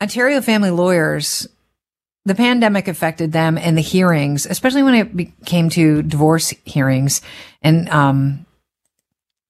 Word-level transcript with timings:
Ontario 0.00 0.40
family 0.40 0.70
lawyers, 0.70 1.48
the 2.24 2.34
pandemic 2.34 2.88
affected 2.88 3.32
them 3.32 3.56
and 3.56 3.78
the 3.78 3.82
hearings, 3.82 4.46
especially 4.46 4.82
when 4.82 4.94
it 4.94 5.44
came 5.46 5.70
to 5.70 6.02
divorce 6.02 6.50
hearings. 6.64 7.22
And 7.62 7.88
um, 7.88 8.46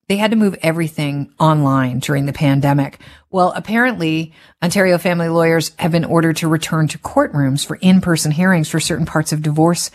they 0.09 0.17
had 0.17 0.31
to 0.31 0.37
move 0.37 0.57
everything 0.63 1.33
online 1.41 1.99
during 1.99 2.27
the 2.27 2.33
pandemic. 2.33 3.01
Well, 3.31 3.53
apparently, 3.57 4.33
Ontario 4.63 4.99
family 4.99 5.29
lawyers 5.29 5.73
have 5.79 5.91
been 5.91 6.05
ordered 6.05 6.37
to 6.37 6.49
return 6.49 6.87
to 6.89 6.99
courtrooms 6.99 7.67
for 7.67 7.77
in-person 7.77 8.31
hearings 8.31 8.69
for 8.69 8.79
certain 8.79 9.07
parts 9.07 9.33
of 9.33 9.43
divorce 9.43 9.91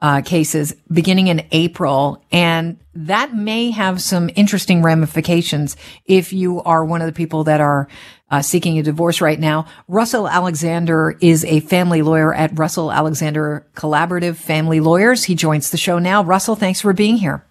uh, 0.00 0.20
cases 0.22 0.74
beginning 0.92 1.28
in 1.28 1.46
April. 1.52 2.22
And 2.30 2.78
that 2.94 3.34
may 3.34 3.70
have 3.70 4.00
some 4.00 4.30
interesting 4.36 4.82
ramifications 4.82 5.76
if 6.04 6.32
you 6.32 6.62
are 6.62 6.84
one 6.84 7.00
of 7.00 7.06
the 7.06 7.12
people 7.12 7.44
that 7.44 7.60
are 7.60 7.88
uh, 8.30 8.42
seeking 8.42 8.78
a 8.78 8.82
divorce 8.82 9.20
right 9.20 9.38
now. 9.38 9.66
Russell 9.88 10.28
Alexander 10.28 11.16
is 11.20 11.44
a 11.44 11.60
family 11.60 12.02
lawyer 12.02 12.34
at 12.34 12.58
Russell 12.58 12.92
Alexander 12.92 13.66
Collaborative 13.74 14.36
Family 14.36 14.80
Lawyers. 14.80 15.24
He 15.24 15.34
joins 15.34 15.70
the 15.70 15.76
show 15.76 15.98
now. 15.98 16.22
Russell, 16.24 16.56
thanks 16.56 16.80
for 16.80 16.92
being 16.92 17.16
here. 17.16 17.44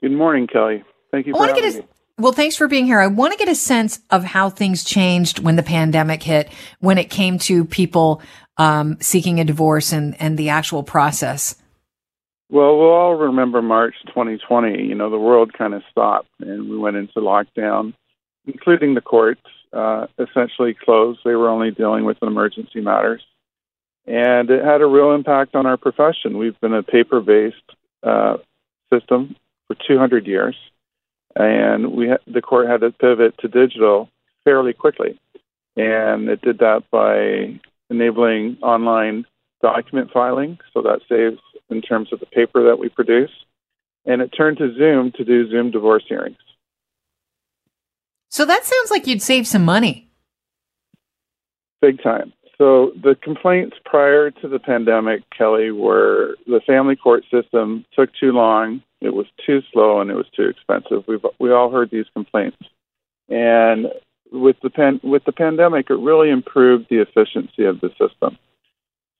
Good 0.00 0.12
morning, 0.12 0.46
Kelly. 0.46 0.84
Thank 1.10 1.26
you 1.26 1.34
for 1.34 1.46
having 1.46 1.62
me. 1.62 1.82
Well, 2.18 2.32
thanks 2.32 2.54
for 2.54 2.68
being 2.68 2.84
here. 2.84 3.00
I 3.00 3.06
want 3.06 3.32
to 3.32 3.38
get 3.38 3.48
a 3.48 3.54
sense 3.54 3.98
of 4.10 4.24
how 4.24 4.50
things 4.50 4.84
changed 4.84 5.38
when 5.38 5.56
the 5.56 5.62
pandemic 5.62 6.22
hit, 6.22 6.50
when 6.78 6.98
it 6.98 7.08
came 7.08 7.38
to 7.40 7.64
people 7.64 8.20
um, 8.60 8.98
seeking 9.00 9.40
a 9.40 9.44
divorce 9.44 9.92
and, 9.92 10.20
and 10.20 10.38
the 10.38 10.50
actual 10.50 10.82
process. 10.82 11.54
Well, 12.50 12.76
we'll 12.78 12.90
all 12.90 13.14
remember 13.14 13.62
March 13.62 13.94
2020. 14.08 14.82
You 14.82 14.94
know, 14.94 15.10
the 15.10 15.18
world 15.18 15.52
kind 15.52 15.74
of 15.74 15.82
stopped 15.90 16.28
and 16.40 16.68
we 16.68 16.76
went 16.76 16.96
into 16.96 17.20
lockdown, 17.20 17.94
including 18.46 18.94
the 18.94 19.00
courts, 19.00 19.42
uh, 19.72 20.06
essentially 20.18 20.74
closed. 20.74 21.20
They 21.24 21.34
were 21.34 21.48
only 21.48 21.70
dealing 21.70 22.04
with 22.04 22.18
emergency 22.22 22.80
matters. 22.80 23.22
And 24.06 24.50
it 24.50 24.64
had 24.64 24.80
a 24.80 24.86
real 24.86 25.12
impact 25.12 25.54
on 25.54 25.66
our 25.66 25.76
profession. 25.76 26.38
We've 26.38 26.58
been 26.60 26.74
a 26.74 26.82
paper 26.82 27.20
based 27.20 27.56
uh, 28.02 28.38
system 28.92 29.36
for 29.68 29.76
200 29.86 30.26
years 30.26 30.56
and 31.36 31.92
we 31.92 32.08
ha- 32.08 32.18
the 32.26 32.42
court 32.42 32.68
had 32.68 32.80
to 32.80 32.90
pivot 32.90 33.36
to 33.38 33.48
digital 33.48 34.08
fairly 34.44 34.72
quickly, 34.72 35.18
and 35.76 36.28
it 36.28 36.40
did 36.40 36.58
that 36.58 36.84
by 36.90 37.60
enabling 37.90 38.56
online 38.62 39.26
document 39.62 40.10
filing, 40.12 40.58
so 40.72 40.82
that 40.82 41.00
saves 41.08 41.40
in 41.68 41.82
terms 41.82 42.12
of 42.12 42.20
the 42.20 42.26
paper 42.26 42.64
that 42.64 42.78
we 42.78 42.88
produce, 42.88 43.30
and 44.06 44.22
it 44.22 44.28
turned 44.28 44.58
to 44.58 44.74
Zoom 44.74 45.12
to 45.12 45.24
do 45.24 45.50
Zoom 45.50 45.70
divorce 45.70 46.04
hearings. 46.08 46.38
So 48.30 48.44
that 48.44 48.64
sounds 48.64 48.90
like 48.90 49.06
you'd 49.06 49.22
save 49.22 49.46
some 49.46 49.64
money. 49.64 50.08
Big 51.82 52.02
time. 52.02 52.32
So 52.56 52.92
the 53.02 53.14
complaints 53.14 53.76
prior 53.84 54.30
to 54.30 54.48
the 54.48 54.58
pandemic, 54.58 55.22
Kelly, 55.36 55.70
were 55.70 56.36
the 56.46 56.60
family 56.66 56.94
court 56.94 57.24
system 57.30 57.84
took 57.96 58.10
too 58.14 58.32
long, 58.32 58.82
it 59.00 59.14
was 59.14 59.26
too 59.46 59.62
slow, 59.72 60.00
and 60.00 60.10
it 60.10 60.14
was 60.14 60.26
too 60.36 60.46
expensive. 60.46 61.04
We've 61.08 61.24
we 61.38 61.52
all 61.52 61.70
heard 61.70 61.90
these 61.90 62.04
complaints, 62.12 62.58
and 63.28 63.86
with 64.32 64.56
the 64.62 64.70
pan, 64.70 65.00
with 65.02 65.24
the 65.24 65.32
pandemic, 65.32 65.90
it 65.90 65.94
really 65.94 66.30
improved 66.30 66.86
the 66.88 67.00
efficiency 67.00 67.64
of 67.64 67.80
the 67.80 67.90
system. 67.90 68.38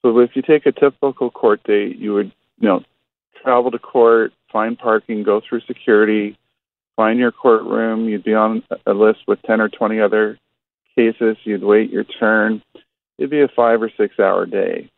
So 0.03 0.19
if 0.20 0.34
you 0.34 0.42
take 0.42 0.66
a 0.66 0.72
typical 0.72 1.30
court 1.30 1.62
date, 1.64 1.97
you 1.97 2.14
would 2.14 2.33
you 2.58 2.69
know 2.69 2.83
travel 3.42 3.70
to 3.70 3.78
court, 3.78 4.33
find 4.53 4.78
parking, 4.78 5.22
go 5.22 5.41
through 5.41 5.61
security, 5.62 6.38
find 6.97 7.19
your 7.19 7.33
courtroom. 7.33 8.08
You'd 8.08 8.25
be 8.25 8.34
on 8.34 8.62
a 8.86 8.92
list 8.92 9.20
with 9.27 9.42
ten 9.42 9.61
or 9.61 9.69
twenty 9.69 10.00
other 10.00 10.38
cases. 10.97 11.36
You'd 11.44 11.64
wait 11.64 11.91
your 11.91 12.05
turn 12.05 12.62
it'd 13.20 13.31
be 13.31 13.42
a 13.42 13.48
five 13.48 13.81
or 13.83 13.91
six 13.97 14.19
hour 14.19 14.47
day 14.47 14.91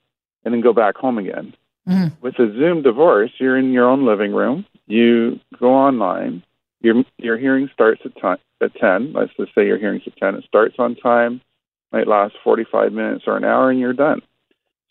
and 0.45 0.55
then 0.55 0.63
go 0.63 0.73
back 0.73 0.97
home 0.97 1.19
again. 1.19 1.55
Mm-hmm. 1.87 2.15
With 2.23 2.39
a 2.39 2.47
Zoom 2.53 2.83
divorce, 2.83 3.33
you're 3.39 3.59
in 3.59 3.73
your 3.73 3.89
own 3.89 4.07
living 4.07 4.33
room. 4.33 4.65
You 4.87 5.41
go 5.59 5.75
online. 5.75 6.45
Your 6.83 7.05
your 7.19 7.39
hearing 7.39 7.71
starts 7.73 8.03
at 8.05 8.21
time, 8.21 8.39
at 8.61 8.75
ten. 8.77 9.13
Let's 9.13 9.33
just 9.39 9.55
say 9.55 9.67
your 9.67 9.79
hearing's 9.79 10.03
at 10.07 10.17
ten. 10.17 10.35
It 10.35 10.45
starts 10.45 10.75
on 10.79 10.97
time. 10.97 11.41
Might 11.93 12.09
last 12.09 12.35
forty 12.43 12.65
five 12.71 12.93
minutes 12.93 13.25
or 13.27 13.37
an 13.37 13.45
hour, 13.45 13.71
and 13.71 13.81
you're 13.81 13.93
done. 13.93 14.23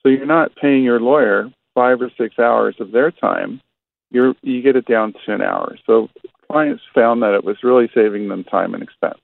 So 0.02 0.10
you're 0.10 0.26
not 0.26 0.56
paying 0.56 0.84
your 0.84 1.00
lawyer 1.00 1.52
five 1.76 2.02
or 2.02 2.12
six 2.18 2.40
hours 2.40 2.76
of 2.80 2.92
their 2.92 3.12
time. 3.12 3.62
You're 4.10 4.34
you 4.42 4.62
get 4.62 4.76
it 4.76 4.86
down 4.86 5.14
to 5.26 5.34
an 5.34 5.42
hour. 5.42 5.78
So 5.86 6.10
clients 6.50 6.84
found 6.94 7.22
that 7.24 7.34
it 7.34 7.44
was 7.44 7.58
really 7.64 7.90
saving 7.94 8.30
them 8.30 8.44
time 8.44 8.74
and 8.74 8.84
expense. 8.84 9.20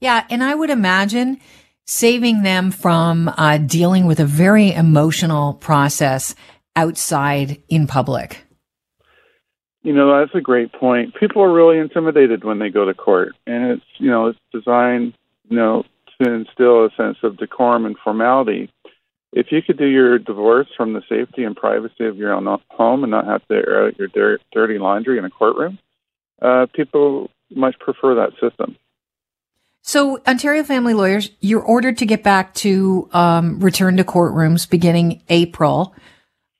Yeah, 0.00 0.24
and 0.30 0.42
I 0.42 0.54
would 0.54 0.70
imagine 0.70 1.38
saving 1.88 2.42
them 2.42 2.70
from 2.70 3.28
uh, 3.36 3.56
dealing 3.58 4.06
with 4.06 4.20
a 4.20 4.26
very 4.26 4.72
emotional 4.72 5.54
process 5.54 6.34
outside 6.76 7.60
in 7.68 7.86
public? 7.86 8.44
You 9.82 9.92
know, 9.92 10.18
that's 10.18 10.34
a 10.34 10.40
great 10.40 10.72
point. 10.72 11.14
People 11.14 11.42
are 11.42 11.52
really 11.52 11.78
intimidated 11.78 12.44
when 12.44 12.58
they 12.58 12.68
go 12.68 12.84
to 12.84 12.94
court, 12.94 13.34
and 13.46 13.72
it's 13.72 13.84
you 13.98 14.10
know 14.10 14.26
it's 14.26 14.38
designed 14.52 15.14
you 15.48 15.56
know 15.56 15.84
to 16.20 16.32
instill 16.32 16.84
a 16.84 16.90
sense 16.96 17.18
of 17.22 17.36
decorum 17.36 17.86
and 17.86 17.96
formality. 18.02 18.70
If 19.32 19.52
you 19.52 19.60
could 19.62 19.76
do 19.76 19.86
your 19.86 20.18
divorce 20.18 20.68
from 20.76 20.94
the 20.94 21.02
safety 21.08 21.44
and 21.44 21.54
privacy 21.54 22.06
of 22.06 22.16
your 22.16 22.32
own 22.32 22.46
home 22.70 23.04
and 23.04 23.10
not 23.10 23.26
have 23.26 23.46
to 23.48 23.54
air 23.54 23.86
out 23.86 23.98
your 23.98 24.38
dirty 24.52 24.78
laundry 24.78 25.18
in 25.18 25.24
a 25.24 25.30
courtroom, 25.30 25.78
uh, 26.40 26.66
people 26.74 27.30
much 27.54 27.78
prefer 27.78 28.14
that 28.14 28.32
system. 28.40 28.76
So, 29.82 30.20
Ontario 30.26 30.64
family 30.64 30.92
lawyers, 30.92 31.30
you're 31.40 31.62
ordered 31.62 31.98
to 31.98 32.06
get 32.06 32.22
back 32.22 32.54
to 32.54 33.08
um, 33.12 33.60
return 33.60 33.96
to 33.96 34.04
courtrooms 34.04 34.68
beginning 34.68 35.22
April, 35.28 35.94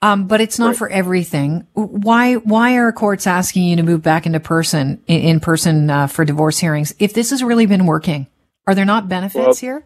um, 0.00 0.26
but 0.28 0.40
it's 0.40 0.58
not 0.58 0.68
right. 0.68 0.76
for 0.76 0.88
everything. 0.88 1.66
Why? 1.74 2.34
Why 2.34 2.76
are 2.76 2.92
courts 2.92 3.26
asking 3.26 3.64
you 3.64 3.76
to 3.76 3.82
move 3.82 4.02
back 4.02 4.26
into 4.26 4.40
person 4.40 5.02
in, 5.06 5.20
in 5.20 5.40
person 5.40 5.90
uh, 5.90 6.06
for 6.06 6.24
divorce 6.24 6.58
hearings 6.58 6.94
if 6.98 7.14
this 7.14 7.30
has 7.30 7.42
really 7.42 7.66
been 7.66 7.86
working? 7.86 8.26
Are 8.66 8.74
there 8.74 8.84
not 8.84 9.08
benefits 9.08 9.44
well, 9.44 9.54
here? 9.54 9.84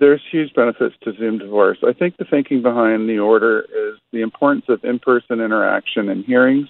There's 0.00 0.22
huge 0.30 0.54
benefits 0.54 0.94
to 1.02 1.12
Zoom 1.14 1.38
divorce. 1.38 1.78
I 1.86 1.92
think 1.92 2.16
the 2.16 2.24
thinking 2.24 2.62
behind 2.62 3.08
the 3.08 3.18
order 3.18 3.60
is 3.60 3.98
the 4.10 4.22
importance 4.22 4.64
of 4.68 4.84
in-person 4.84 5.40
interaction 5.40 6.08
and 6.08 6.24
hearings, 6.24 6.68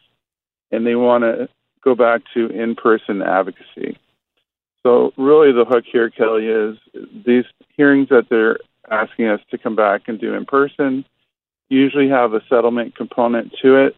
and 0.71 0.87
they 0.87 0.97
want 0.97 1.25
to 1.25 1.49
go 1.85 1.95
back 1.95 2.23
to 2.35 2.49
in-person 2.49 3.23
advocacy. 3.23 3.97
So 4.83 5.13
really, 5.17 5.53
the 5.53 5.65
hook 5.65 5.85
here, 5.91 6.11
Kelly, 6.11 6.47
is 6.47 6.77
these 7.25 7.45
hearings 7.77 8.09
that 8.09 8.29
they're 8.29 8.59
asking 8.91 9.29
us 9.29 9.41
to 9.51 9.59
come 9.59 9.77
back 9.77 10.03
and 10.09 10.21
do 10.21 10.35
in 10.35 10.45
person 10.45 11.05
usually 11.73 12.09
have 12.09 12.35
a 12.35 12.43
settlement 12.49 12.95
component 12.95 13.55
to 13.63 13.77
it, 13.77 13.97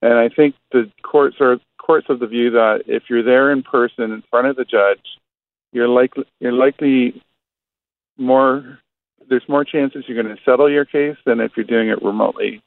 and 0.00 0.14
I 0.14 0.28
think 0.28 0.54
the 0.70 0.90
courts 1.02 1.36
are 1.40 1.58
courts 1.78 2.06
of 2.08 2.20
the 2.20 2.26
view 2.26 2.50
that 2.50 2.82
if 2.86 3.04
you're 3.08 3.22
there 3.22 3.50
in 3.50 3.62
person 3.62 4.12
in 4.12 4.22
front 4.30 4.46
of 4.46 4.56
the 4.56 4.64
judge, 4.64 5.18
you're 5.72 5.88
likely 5.88 6.24
you're 6.40 6.52
likely 6.52 7.22
more 8.16 8.78
there's 9.28 9.48
more 9.48 9.64
chances 9.64 10.04
you're 10.06 10.20
going 10.20 10.34
to 10.34 10.42
settle 10.44 10.70
your 10.70 10.84
case 10.84 11.16
than 11.24 11.40
if 11.40 11.52
you're 11.56 11.64
doing 11.64 11.88
it 11.88 12.02
remotely 12.02 12.62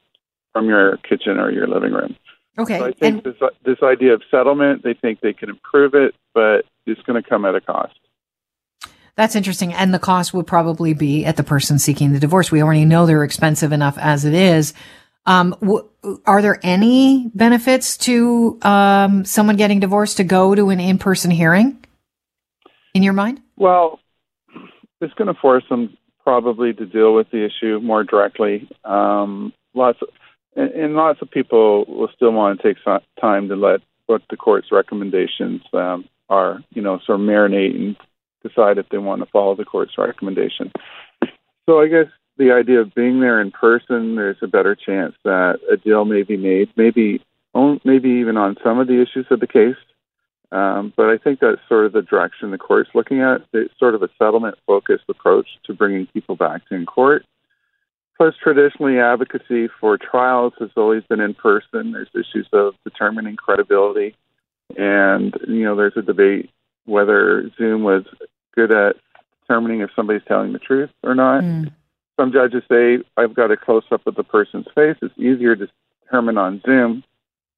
from 0.53 0.67
your 0.67 0.97
kitchen 0.97 1.37
or 1.37 1.51
your 1.51 1.67
living 1.67 1.91
room. 1.91 2.15
Okay. 2.57 2.79
So 2.79 2.85
I 2.85 2.91
think 2.91 3.25
and- 3.25 3.35
this 3.35 3.49
this 3.63 3.83
idea 3.83 4.13
of 4.13 4.21
settlement, 4.31 4.83
they 4.83 4.93
think 4.93 5.19
they 5.19 5.33
can 5.33 5.49
improve 5.49 5.93
it, 5.93 6.15
but 6.33 6.65
it's 6.85 7.01
going 7.01 7.21
to 7.21 7.27
come 7.27 7.45
at 7.45 7.55
a 7.55 7.61
cost. 7.61 7.99
That's 9.17 9.35
interesting. 9.35 9.73
And 9.73 9.93
the 9.93 9.99
cost 9.99 10.33
would 10.33 10.45
probably 10.45 10.93
be 10.93 11.25
at 11.25 11.37
the 11.37 11.43
person 11.43 11.79
seeking 11.79 12.11
the 12.11 12.19
divorce. 12.19 12.51
We 12.51 12.61
already 12.61 12.85
know 12.85 13.05
they're 13.05 13.23
expensive 13.23 13.71
enough 13.71 13.97
as 13.97 14.25
it 14.25 14.33
is. 14.33 14.73
Um, 15.25 15.55
w- 15.61 15.87
are 16.25 16.41
there 16.41 16.59
any 16.61 17.31
benefits 17.33 17.97
to 17.99 18.59
um, 18.61 19.25
someone 19.25 19.55
getting 19.55 19.79
divorced 19.79 20.17
to 20.17 20.23
go 20.23 20.53
to 20.53 20.69
an 20.69 20.79
in-person 20.79 21.31
hearing 21.31 21.83
in 22.93 23.03
your 23.03 23.13
mind? 23.13 23.41
Well, 23.55 23.99
it's 25.01 25.13
going 25.15 25.33
to 25.33 25.39
force 25.39 25.63
them 25.69 25.97
probably 26.23 26.73
to 26.73 26.85
deal 26.85 27.13
with 27.13 27.29
the 27.31 27.45
issue 27.45 27.79
more 27.81 28.03
directly. 28.03 28.69
Um, 28.83 29.53
lots 29.73 29.99
of, 30.01 30.09
and, 30.55 30.71
and, 30.71 30.95
lots 30.95 31.21
of 31.21 31.29
people 31.29 31.85
will 31.85 32.09
still 32.15 32.31
want 32.31 32.59
to 32.59 32.67
take 32.67 32.83
time 33.19 33.47
to 33.49 33.55
let 33.55 33.81
what 34.07 34.21
the 34.29 34.37
court's 34.37 34.71
recommendations 34.71 35.61
um, 35.73 36.05
are, 36.29 36.63
you 36.71 36.81
know, 36.81 36.99
sort 37.05 37.19
of 37.19 37.25
marinate 37.25 37.75
and 37.75 37.97
decide 38.47 38.77
if 38.77 38.89
they 38.89 38.97
want 38.97 39.21
to 39.21 39.29
follow 39.31 39.55
the 39.55 39.65
court's 39.65 39.97
recommendation. 39.97 40.71
So 41.65 41.81
I 41.81 41.87
guess 41.87 42.07
the 42.37 42.51
idea 42.51 42.81
of 42.81 42.93
being 42.93 43.19
there 43.19 43.41
in 43.41 43.51
person, 43.51 44.15
there's 44.15 44.37
a 44.41 44.47
better 44.47 44.75
chance 44.75 45.15
that 45.23 45.59
a 45.71 45.77
deal 45.77 46.05
may 46.05 46.23
be 46.23 46.37
made, 46.37 46.69
maybe 46.75 47.21
maybe 47.85 48.09
even 48.09 48.35
on 48.35 48.57
some 48.61 48.79
of 48.79 48.87
the 48.87 49.01
issues 49.01 49.25
of 49.31 49.39
the 49.39 49.47
case. 49.47 49.77
Um, 50.51 50.93
but 50.95 51.09
I 51.09 51.17
think 51.17 51.39
that's 51.39 51.61
sort 51.67 51.85
of 51.85 51.93
the 51.93 52.01
direction 52.01 52.51
the 52.51 52.57
court's 52.57 52.89
looking 52.93 53.21
at. 53.21 53.41
It's 53.53 53.73
sort 53.79 53.95
of 53.95 54.03
a 54.03 54.09
settlement-focused 54.19 55.05
approach 55.09 55.47
to 55.65 55.73
bringing 55.73 56.05
people 56.07 56.35
back 56.35 56.67
to 56.67 56.75
in 56.75 56.85
court. 56.85 57.25
Plus, 58.17 58.35
traditionally, 58.41 58.99
advocacy 58.99 59.69
for 59.79 59.97
trials 59.97 60.53
has 60.59 60.69
always 60.77 61.03
been 61.03 61.19
in 61.19 61.33
person. 61.33 61.91
There's 61.91 62.09
issues 62.13 62.47
of 62.53 62.75
determining 62.83 63.35
credibility 63.35 64.15
and, 64.77 65.35
you 65.47 65.63
know, 65.63 65.75
there's 65.75 65.97
a 65.97 66.01
debate 66.01 66.49
whether 66.85 67.49
Zoom 67.57 67.83
was 67.83 68.03
good 68.55 68.71
at 68.71 68.95
determining 69.41 69.81
if 69.81 69.89
somebody's 69.95 70.23
telling 70.27 70.53
the 70.53 70.59
truth 70.59 70.89
or 71.03 71.15
not. 71.15 71.43
Mm. 71.43 71.71
Some 72.19 72.31
judges 72.31 72.63
say 72.69 72.99
I've 73.17 73.35
got 73.35 73.51
a 73.51 73.57
close 73.57 73.83
up 73.91 74.07
of 74.07 74.15
the 74.15 74.23
person's 74.23 74.67
face. 74.73 74.95
It's 75.01 75.17
easier 75.17 75.55
to 75.55 75.67
determine 76.03 76.37
on 76.37 76.61
Zoom 76.65 77.03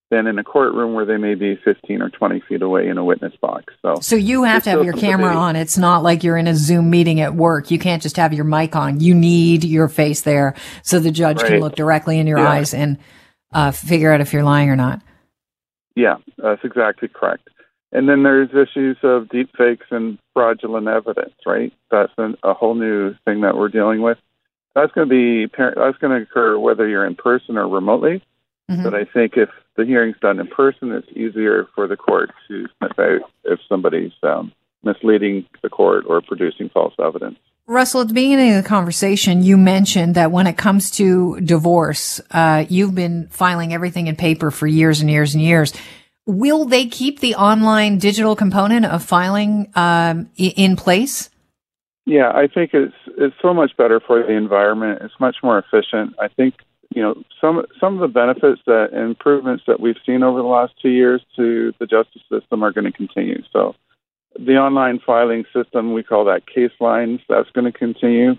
than 0.09 0.25
in 0.25 0.39
a 0.39 0.43
courtroom 0.43 0.93
where 0.93 1.05
they 1.05 1.17
may 1.17 1.35
be 1.35 1.57
15 1.65 2.01
or 2.01 2.09
20 2.09 2.41
feet 2.47 2.61
away 2.61 2.87
in 2.87 2.97
a 2.97 3.03
witness 3.03 3.33
box. 3.41 3.73
So, 3.81 3.95
so 4.01 4.15
you 4.15 4.43
have 4.43 4.63
to 4.63 4.69
have 4.69 4.85
your 4.85 4.93
camera 4.93 5.35
on. 5.35 5.57
It's 5.57 5.77
not 5.77 6.01
like 6.01 6.23
you're 6.23 6.37
in 6.37 6.47
a 6.47 6.55
Zoom 6.55 6.89
meeting 6.89 7.19
at 7.19 7.35
work. 7.35 7.71
You 7.71 7.77
can't 7.77 8.01
just 8.01 8.15
have 8.15 8.33
your 8.33 8.45
mic 8.45 8.75
on. 8.75 9.01
You 9.01 9.13
need 9.13 9.65
your 9.65 9.89
face 9.89 10.21
there 10.21 10.55
so 10.81 10.99
the 10.99 11.11
judge 11.11 11.41
right. 11.41 11.51
can 11.51 11.59
look 11.59 11.75
directly 11.75 12.19
in 12.19 12.27
your 12.27 12.39
yeah. 12.39 12.49
eyes 12.49 12.73
and 12.73 12.97
uh, 13.51 13.71
figure 13.71 14.11
out 14.11 14.21
if 14.21 14.31
you're 14.31 14.43
lying 14.43 14.69
or 14.69 14.77
not. 14.77 15.01
Yeah, 15.95 16.17
that's 16.37 16.63
exactly 16.63 17.09
correct. 17.09 17.49
And 17.91 18.09
then 18.09 18.23
there's 18.23 18.49
issues 18.49 18.97
of 19.03 19.29
deep 19.29 19.49
fakes 19.57 19.85
and 19.91 20.17
fraudulent 20.33 20.87
evidence, 20.87 21.33
right? 21.45 21.73
That's 21.89 22.11
an, 22.17 22.35
a 22.43 22.53
whole 22.53 22.75
new 22.75 23.15
thing 23.25 23.41
that 23.41 23.55
we're 23.55 23.69
dealing 23.69 24.01
with. 24.01 24.17
That's 24.75 24.91
going 24.91 25.09
to 25.09 25.09
be 25.09 25.51
that's 25.57 25.97
going 25.97 26.19
to 26.19 26.23
occur 26.23 26.59
whether 26.59 26.87
you're 26.87 27.05
in 27.05 27.15
person 27.15 27.57
or 27.57 27.67
remotely. 27.67 28.21
Mm-hmm. 28.69 28.83
But 28.83 28.93
I 28.93 29.05
think 29.05 29.37
if 29.37 29.49
the 29.77 29.85
hearing's 29.85 30.17
done 30.21 30.39
in 30.39 30.47
person, 30.47 30.91
it's 30.91 31.07
easier 31.11 31.67
for 31.73 31.87
the 31.87 31.95
court 31.95 32.31
to 32.47 32.65
sniff 32.77 32.99
out 32.99 33.21
if 33.45 33.59
somebody's 33.69 34.11
um, 34.23 34.51
misleading 34.83 35.45
the 35.63 35.69
court 35.69 36.03
or 36.07 36.21
producing 36.21 36.69
false 36.69 36.93
evidence. 36.99 37.39
Russell, 37.65 38.01
at 38.01 38.07
the 38.07 38.13
beginning 38.13 38.53
of 38.53 38.63
the 38.63 38.67
conversation, 38.67 39.43
you 39.43 39.57
mentioned 39.57 40.15
that 40.15 40.31
when 40.31 40.47
it 40.47 40.57
comes 40.57 40.89
to 40.91 41.39
divorce, 41.41 42.21
uh, 42.31 42.65
you've 42.69 42.95
been 42.95 43.27
filing 43.27 43.73
everything 43.73 44.07
in 44.07 44.15
paper 44.15 44.51
for 44.51 44.67
years 44.67 45.01
and 45.01 45.09
years 45.09 45.33
and 45.33 45.43
years. 45.43 45.73
Will 46.27 46.65
they 46.65 46.85
keep 46.85 47.21
the 47.21 47.35
online 47.35 47.99
digital 47.99 48.35
component 48.35 48.85
of 48.85 49.01
filing 49.01 49.71
um, 49.75 50.29
in 50.35 50.75
place? 50.75 51.29
Yeah, 52.05 52.31
I 52.31 52.47
think 52.47 52.71
it's 52.73 52.95
it's 53.17 53.35
so 53.41 53.53
much 53.53 53.75
better 53.77 54.01
for 54.01 54.21
the 54.21 54.33
environment. 54.33 55.01
It's 55.01 55.19
much 55.21 55.37
more 55.41 55.57
efficient. 55.57 56.15
I 56.19 56.27
think 56.27 56.55
you 56.93 57.01
know 57.01 57.23
some 57.39 57.65
some 57.79 57.95
of 57.95 58.01
the 58.01 58.07
benefits 58.09 58.61
that 58.65 58.93
improvements 58.93 59.63
that 59.67 59.79
we've 59.79 59.95
seen 60.05 60.21
over 60.21 60.39
the 60.39 60.47
last 60.47 60.73
two 60.81 60.89
years 60.89 61.21
to 61.37 61.73
the 61.79 61.85
justice 61.85 62.21
system 62.29 62.61
are 62.61 62.73
going 62.73 62.91
to 62.91 62.91
continue. 62.91 63.41
So 63.53 63.75
the 64.37 64.57
online 64.57 64.99
filing 65.05 65.45
system 65.53 65.93
we 65.93 66.03
call 66.03 66.25
that 66.25 66.45
case 66.45 66.71
lines 66.81 67.21
that's 67.29 67.49
going 67.51 67.71
to 67.71 67.77
continue. 67.77 68.35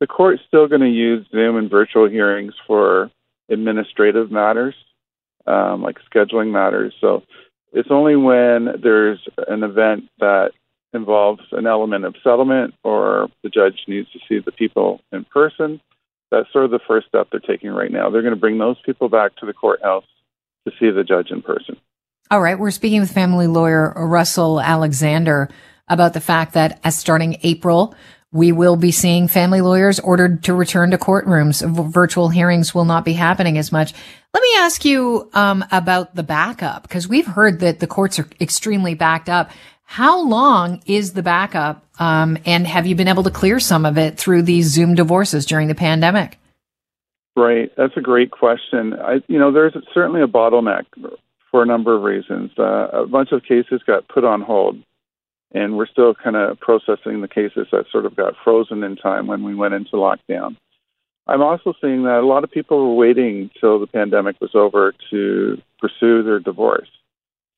The 0.00 0.06
court's 0.06 0.42
still 0.46 0.66
going 0.66 0.80
to 0.80 0.88
use 0.88 1.26
Zoom 1.30 1.56
and 1.56 1.68
virtual 1.68 2.08
hearings 2.08 2.54
for 2.66 3.10
administrative 3.50 4.30
matters 4.30 4.74
um, 5.48 5.82
like 5.82 5.98
scheduling 6.12 6.52
matters. 6.52 6.94
So 7.00 7.22
it's 7.72 7.90
only 7.90 8.16
when 8.16 8.68
there's 8.82 9.20
an 9.48 9.62
event 9.62 10.08
that 10.20 10.52
involves 10.92 11.42
an 11.52 11.66
element 11.66 12.04
of 12.04 12.14
settlement 12.22 12.74
or 12.82 13.28
the 13.42 13.50
judge 13.50 13.84
needs 13.86 14.10
to 14.12 14.18
see 14.28 14.38
the 14.38 14.52
people 14.52 15.00
in 15.12 15.24
person. 15.24 15.80
That's 16.30 16.50
sort 16.52 16.64
of 16.64 16.70
the 16.70 16.80
first 16.86 17.08
step 17.08 17.28
they're 17.30 17.40
taking 17.40 17.70
right 17.70 17.90
now. 17.90 18.10
They're 18.10 18.22
going 18.22 18.34
to 18.34 18.40
bring 18.40 18.58
those 18.58 18.76
people 18.84 19.08
back 19.08 19.36
to 19.36 19.46
the 19.46 19.52
courthouse 19.52 20.04
to 20.66 20.72
see 20.78 20.90
the 20.90 21.04
judge 21.04 21.30
in 21.30 21.42
person. 21.42 21.76
All 22.30 22.40
right. 22.40 22.58
We're 22.58 22.70
speaking 22.70 23.00
with 23.00 23.10
family 23.10 23.46
lawyer 23.46 23.92
Russell 23.96 24.60
Alexander 24.60 25.48
about 25.88 26.12
the 26.12 26.20
fact 26.20 26.52
that 26.52 26.78
as 26.84 26.98
starting 26.98 27.38
April, 27.42 27.94
we 28.32 28.52
will 28.52 28.76
be 28.76 28.92
seeing 28.92 29.26
family 29.26 29.60
lawyers 29.60 29.98
ordered 30.00 30.44
to 30.44 30.54
return 30.54 30.90
to 30.90 30.98
courtrooms. 30.98 31.62
Virtual 31.92 32.28
hearings 32.28 32.74
will 32.74 32.84
not 32.84 33.04
be 33.04 33.14
happening 33.14 33.56
as 33.56 33.72
much. 33.72 33.94
Let 34.34 34.42
me 34.42 34.50
ask 34.58 34.84
you 34.84 35.30
um, 35.32 35.64
about 35.72 36.14
the 36.14 36.22
backup 36.22 36.82
because 36.82 37.08
we've 37.08 37.26
heard 37.26 37.60
that 37.60 37.80
the 37.80 37.86
courts 37.86 38.18
are 38.18 38.28
extremely 38.40 38.94
backed 38.94 39.28
up. 39.28 39.50
How 39.84 40.22
long 40.22 40.82
is 40.84 41.14
the 41.14 41.22
backup? 41.22 41.86
Um, 41.98 42.36
and 42.44 42.66
have 42.66 42.86
you 42.86 42.94
been 42.94 43.08
able 43.08 43.22
to 43.22 43.30
clear 43.30 43.58
some 43.58 43.86
of 43.86 43.96
it 43.96 44.18
through 44.18 44.42
these 44.42 44.66
Zoom 44.66 44.94
divorces 44.94 45.46
during 45.46 45.68
the 45.68 45.74
pandemic? 45.74 46.38
Right, 47.34 47.72
that's 47.76 47.96
a 47.96 48.00
great 48.02 48.30
question. 48.30 48.92
I, 48.92 49.22
you 49.28 49.38
know, 49.38 49.52
there's 49.52 49.74
certainly 49.94 50.20
a 50.20 50.26
bottleneck 50.26 50.84
for 51.50 51.62
a 51.62 51.66
number 51.66 51.96
of 51.96 52.02
reasons. 52.02 52.50
Uh, 52.58 52.88
a 52.92 53.06
bunch 53.06 53.32
of 53.32 53.42
cases 53.44 53.80
got 53.86 54.06
put 54.08 54.24
on 54.24 54.42
hold 54.42 54.76
and 55.52 55.76
we're 55.76 55.86
still 55.86 56.14
kind 56.14 56.36
of 56.36 56.60
processing 56.60 57.20
the 57.20 57.28
cases 57.28 57.66
that 57.72 57.86
sort 57.90 58.06
of 58.06 58.14
got 58.14 58.34
frozen 58.44 58.82
in 58.82 58.96
time 58.96 59.26
when 59.26 59.42
we 59.42 59.54
went 59.54 59.74
into 59.74 59.92
lockdown. 59.92 60.56
I'm 61.26 61.42
also 61.42 61.74
seeing 61.80 62.04
that 62.04 62.20
a 62.20 62.26
lot 62.26 62.44
of 62.44 62.50
people 62.50 62.88
were 62.88 62.94
waiting 62.94 63.50
till 63.60 63.78
the 63.78 63.86
pandemic 63.86 64.40
was 64.40 64.54
over 64.54 64.94
to 65.10 65.60
pursue 65.78 66.22
their 66.22 66.40
divorce. 66.40 66.88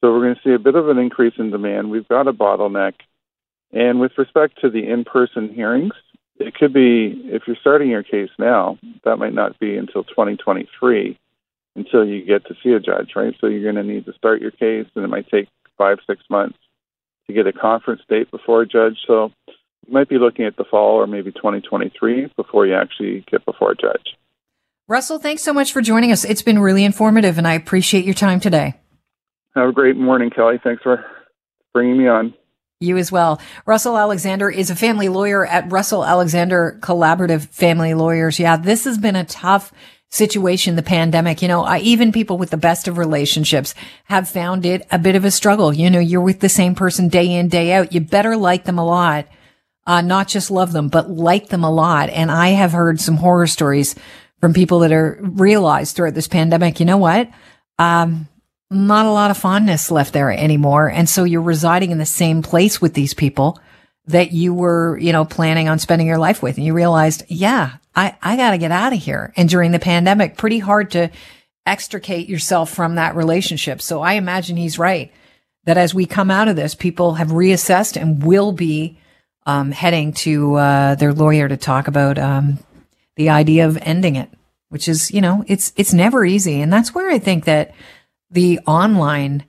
So 0.00 0.12
we're 0.12 0.22
going 0.22 0.34
to 0.34 0.40
see 0.42 0.54
a 0.54 0.58
bit 0.58 0.74
of 0.74 0.88
an 0.88 0.98
increase 0.98 1.34
in 1.38 1.50
demand. 1.50 1.90
We've 1.90 2.08
got 2.08 2.26
a 2.26 2.32
bottleneck. 2.32 2.94
And 3.72 4.00
with 4.00 4.18
respect 4.18 4.60
to 4.62 4.70
the 4.70 4.88
in 4.88 5.04
person 5.04 5.52
hearings, 5.52 5.92
it 6.38 6.54
could 6.54 6.72
be, 6.72 7.20
if 7.26 7.42
you're 7.46 7.56
starting 7.60 7.90
your 7.90 8.02
case 8.02 8.30
now, 8.38 8.78
that 9.04 9.18
might 9.18 9.34
not 9.34 9.58
be 9.60 9.76
until 9.76 10.02
2023 10.04 11.18
until 11.76 12.04
you 12.04 12.24
get 12.24 12.44
to 12.46 12.56
see 12.62 12.72
a 12.72 12.80
judge, 12.80 13.12
right? 13.14 13.34
So 13.40 13.46
you're 13.46 13.62
going 13.62 13.86
to 13.86 13.92
need 13.92 14.04
to 14.06 14.12
start 14.14 14.40
your 14.40 14.50
case, 14.50 14.86
and 14.96 15.04
it 15.04 15.08
might 15.08 15.28
take 15.28 15.48
five, 15.78 15.98
six 16.06 16.22
months 16.28 16.58
to 17.30 17.42
get 17.42 17.46
a 17.46 17.52
conference 17.52 18.02
date 18.08 18.30
before 18.30 18.62
a 18.62 18.66
judge. 18.66 18.98
So 19.06 19.32
you 19.46 19.92
might 19.92 20.08
be 20.08 20.18
looking 20.18 20.44
at 20.44 20.56
the 20.56 20.64
fall 20.64 20.96
or 20.96 21.06
maybe 21.06 21.32
2023 21.32 22.32
before 22.36 22.66
you 22.66 22.74
actually 22.74 23.24
get 23.30 23.44
before 23.44 23.72
a 23.72 23.76
judge. 23.76 24.16
Russell, 24.88 25.18
thanks 25.18 25.42
so 25.42 25.52
much 25.52 25.72
for 25.72 25.80
joining 25.80 26.10
us. 26.10 26.24
It's 26.24 26.42
been 26.42 26.58
really 26.58 26.84
informative, 26.84 27.38
and 27.38 27.46
I 27.46 27.52
appreciate 27.52 28.04
your 28.04 28.14
time 28.14 28.40
today. 28.40 28.74
Have 29.54 29.68
a 29.68 29.72
great 29.72 29.96
morning, 29.96 30.30
Kelly. 30.30 30.58
Thanks 30.62 30.82
for 30.82 31.04
bringing 31.72 31.96
me 31.96 32.08
on. 32.08 32.34
You 32.82 32.96
as 32.96 33.12
well. 33.12 33.38
Russell 33.66 33.98
Alexander 33.98 34.48
is 34.48 34.70
a 34.70 34.74
family 34.74 35.10
lawyer 35.10 35.44
at 35.44 35.70
Russell 35.70 36.02
Alexander 36.02 36.78
Collaborative 36.80 37.46
Family 37.48 37.92
Lawyers. 37.92 38.38
Yeah, 38.38 38.56
this 38.56 38.84
has 38.84 38.96
been 38.96 39.16
a 39.16 39.24
tough 39.24 39.70
situation, 40.08 40.76
the 40.76 40.82
pandemic, 40.82 41.42
you 41.42 41.46
know, 41.46 41.62
I, 41.62 41.80
even 41.80 42.10
people 42.10 42.38
with 42.38 42.48
the 42.48 42.56
best 42.56 42.88
of 42.88 42.96
relationships 42.96 43.74
have 44.04 44.30
found 44.30 44.64
it 44.64 44.86
a 44.90 44.98
bit 44.98 45.14
of 45.14 45.26
a 45.26 45.30
struggle. 45.30 45.74
You 45.74 45.90
know, 45.90 45.98
you're 45.98 46.22
with 46.22 46.40
the 46.40 46.48
same 46.48 46.74
person 46.74 47.08
day 47.08 47.30
in, 47.30 47.48
day 47.48 47.74
out. 47.74 47.92
You 47.92 48.00
better 48.00 48.34
like 48.34 48.64
them 48.64 48.78
a 48.78 48.84
lot. 48.86 49.28
Uh, 49.86 50.00
not 50.00 50.26
just 50.26 50.50
love 50.50 50.72
them, 50.72 50.88
but 50.88 51.10
like 51.10 51.48
them 51.48 51.64
a 51.64 51.70
lot. 51.70 52.08
And 52.08 52.30
I 52.30 52.48
have 52.48 52.72
heard 52.72 52.98
some 52.98 53.18
horror 53.18 53.46
stories 53.46 53.94
from 54.40 54.54
people 54.54 54.78
that 54.78 54.92
are 54.92 55.18
realized 55.20 55.96
throughout 55.96 56.14
this 56.14 56.28
pandemic, 56.28 56.80
you 56.80 56.86
know 56.86 56.96
what? 56.96 57.30
Um, 57.78 58.26
not 58.70 59.06
a 59.06 59.10
lot 59.10 59.30
of 59.30 59.36
fondness 59.36 59.90
left 59.90 60.12
there 60.12 60.30
anymore. 60.30 60.88
And 60.88 61.08
so 61.08 61.24
you're 61.24 61.42
residing 61.42 61.90
in 61.90 61.98
the 61.98 62.06
same 62.06 62.42
place 62.42 62.80
with 62.80 62.94
these 62.94 63.14
people 63.14 63.58
that 64.06 64.32
you 64.32 64.54
were, 64.54 64.96
you 64.98 65.12
know, 65.12 65.24
planning 65.24 65.68
on 65.68 65.78
spending 65.78 66.06
your 66.06 66.18
life 66.18 66.42
with. 66.42 66.56
And 66.56 66.64
you 66.64 66.72
realized, 66.72 67.24
yeah, 67.28 67.76
I, 67.94 68.16
I 68.22 68.36
got 68.36 68.52
to 68.52 68.58
get 68.58 68.70
out 68.70 68.92
of 68.92 69.00
here. 69.00 69.32
And 69.36 69.48
during 69.48 69.72
the 69.72 69.78
pandemic, 69.78 70.36
pretty 70.36 70.60
hard 70.60 70.92
to 70.92 71.10
extricate 71.66 72.28
yourself 72.28 72.70
from 72.70 72.94
that 72.94 73.16
relationship. 73.16 73.82
So 73.82 74.02
I 74.02 74.14
imagine 74.14 74.56
he's 74.56 74.78
right 74.78 75.12
that 75.64 75.76
as 75.76 75.94
we 75.94 76.06
come 76.06 76.30
out 76.30 76.48
of 76.48 76.56
this, 76.56 76.74
people 76.74 77.14
have 77.14 77.28
reassessed 77.28 78.00
and 78.00 78.22
will 78.22 78.52
be 78.52 78.98
um, 79.46 79.72
heading 79.72 80.12
to 80.12 80.54
uh, 80.54 80.94
their 80.94 81.12
lawyer 81.12 81.48
to 81.48 81.56
talk 81.56 81.88
about 81.88 82.18
um, 82.18 82.58
the 83.16 83.30
idea 83.30 83.66
of 83.66 83.78
ending 83.82 84.16
it, 84.16 84.30
which 84.68 84.88
is, 84.88 85.10
you 85.10 85.20
know, 85.20 85.44
it's 85.46 85.72
it's 85.76 85.92
never 85.92 86.24
easy, 86.24 86.60
and 86.60 86.72
that's 86.72 86.94
where 86.94 87.10
I 87.10 87.18
think 87.18 87.44
that 87.44 87.74
the 88.30 88.60
online 88.66 89.44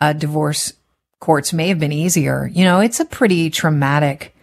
uh, 0.00 0.12
divorce 0.12 0.72
courts 1.20 1.52
may 1.52 1.68
have 1.68 1.78
been 1.78 1.92
easier. 1.92 2.50
You 2.52 2.64
know, 2.64 2.80
it's 2.80 3.00
a 3.00 3.04
pretty 3.04 3.50
traumatic 3.50 4.34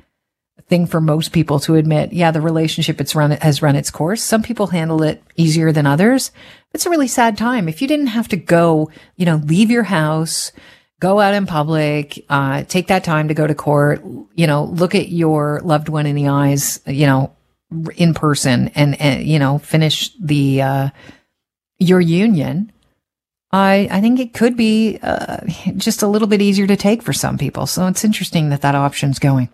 thing 0.68 0.86
for 0.86 1.02
most 1.02 1.32
people 1.34 1.60
to 1.62 1.76
admit. 1.76 2.14
Yeah, 2.14 2.32
the 2.32 2.42
relationship 2.42 3.02
it's 3.02 3.16
run 3.16 3.32
has 3.32 3.62
run 3.62 3.76
its 3.76 3.92
course. 3.92 4.24
Some 4.24 4.44
people 4.44 4.68
handle 4.68 5.02
it 5.02 5.22
easier 5.36 5.72
than 5.72 5.88
others. 5.88 6.32
It's 6.74 6.86
a 6.86 6.90
really 6.90 7.08
sad 7.08 7.38
time. 7.38 7.68
If 7.68 7.82
you 7.82 7.88
didn't 7.88 8.08
have 8.08 8.28
to 8.30 8.38
go, 8.38 8.92
you 9.18 9.26
know, 9.26 9.38
leave 9.38 9.72
your 9.72 9.84
house, 9.84 10.52
go 11.00 11.20
out 11.20 11.34
in 11.34 11.48
public, 11.48 12.24
uh, 12.30 12.64
take 12.64 12.88
that 12.88 13.04
time 13.04 13.28
to 13.30 13.34
go 13.34 13.48
to 13.48 13.56
court, 13.56 14.04
you 14.36 14.46
know, 14.46 14.66
look 14.66 14.94
at 14.94 15.10
your 15.10 15.60
loved 15.64 15.90
one 15.90 16.06
in 16.06 16.16
the 16.16 16.28
eyes, 16.28 16.80
you 16.86 17.08
know, 17.08 17.36
in 17.96 18.14
person 18.14 18.70
and, 18.70 19.00
and 19.02 19.24
you 19.24 19.40
know, 19.40 19.58
finish 19.58 20.12
the, 20.20 20.62
uh, 20.62 20.90
your 21.80 22.00
union. 22.00 22.72
I, 23.52 23.88
I 23.92 24.02
think 24.02 24.20
it 24.20 24.34
could 24.34 24.56
be 24.56 25.00
uh, 25.02 25.38
just 25.78 26.02
a 26.02 26.08
little 26.08 26.28
bit 26.28 26.42
easier 26.42 26.68
to 26.68 26.76
take 26.76 27.02
for 27.02 27.14
some 27.14 27.38
people. 27.38 27.66
So 27.66 27.88
it's 27.88 28.04
interesting 28.04 28.50
that 28.50 28.62
that 28.62 28.76
option's 28.76 29.20
going. 29.20 29.50